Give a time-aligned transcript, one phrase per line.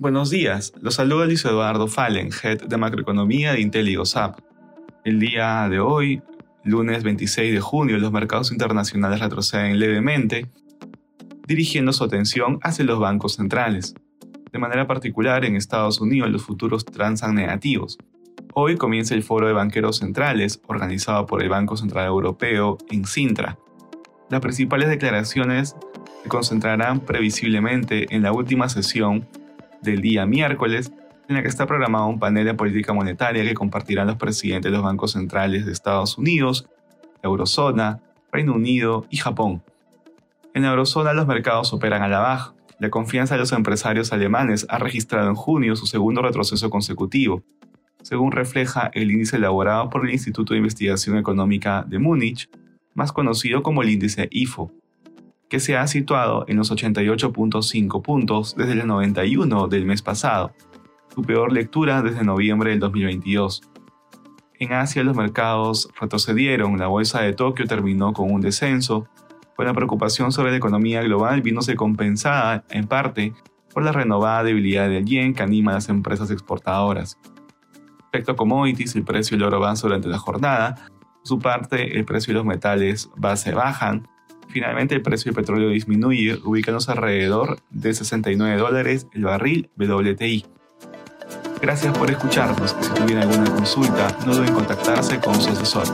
[0.00, 3.96] Buenos días, los saluda Luis Eduardo Fallen, Head de Macroeconomía de Intel
[5.04, 6.22] El día de hoy,
[6.64, 10.50] lunes 26 de junio, los mercados internacionales retroceden levemente,
[11.46, 13.94] dirigiendo su atención hacia los bancos centrales.
[14.50, 17.98] De manera particular, en Estados Unidos los futuros transan negativos.
[18.54, 23.58] Hoy comienza el Foro de Banqueros Centrales, organizado por el Banco Central Europeo en Sintra.
[24.30, 25.74] Las principales declaraciones
[26.22, 29.26] se concentrarán previsiblemente en la última sesión
[29.82, 30.92] del día miércoles,
[31.28, 34.76] en la que está programado un panel de política monetaria que compartirán los presidentes de
[34.76, 36.68] los bancos centrales de Estados Unidos,
[37.24, 39.64] Eurozona, Reino Unido y Japón.
[40.54, 42.54] En la Eurozona los mercados operan a la baja.
[42.78, 47.42] La confianza de los empresarios alemanes ha registrado en junio su segundo retroceso consecutivo,
[48.02, 52.48] según refleja el índice elaborado por el Instituto de Investigación Económica de Múnich,
[53.00, 54.70] más conocido como el índice IFO
[55.48, 60.52] que se ha situado en los 88.5 puntos desde el 91 del mes pasado,
[61.12, 63.62] su peor lectura desde noviembre del 2022.
[64.60, 69.08] En Asia los mercados retrocedieron, la bolsa de Tokio terminó con un descenso,
[69.56, 73.32] con la preocupación sobre la economía global viéndose compensada en parte
[73.72, 77.18] por la renovada debilidad del yen que anima a las empresas exportadoras.
[77.98, 80.89] Respecto a commodities, el precio del oro avanza durante la jornada,
[81.22, 84.08] su parte el precio de los metales base bajan,
[84.50, 90.44] Finalmente, el precio del petróleo disminuye, ubicándose alrededor de 69 dólares el barril WTI.
[91.62, 95.86] Gracias por escucharnos si tuvieran alguna consulta, no deben contactarse con su asesor.